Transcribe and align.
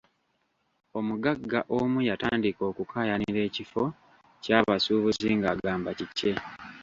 Omugagga 0.99 1.59
omu 1.77 1.99
yatandika 2.09 2.61
okukaayanira 2.71 3.39
ekifo 3.47 3.83
ky'abasuubuzi 4.43 5.29
nga 5.37 5.47
agamba 5.53 5.91
kikye. 5.97 6.33